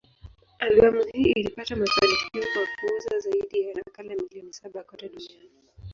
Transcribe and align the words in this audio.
Albamu 0.59 1.03
hii 1.13 1.31
ilipata 1.31 1.75
mafanikio 1.75 2.43
kwa 2.53 2.67
kuuza 2.89 3.19
zaidi 3.19 3.61
ya 3.61 3.73
nakala 3.73 4.15
milioni 4.15 4.53
saba 4.53 4.83
kote 4.83 5.09
duniani. 5.09 5.51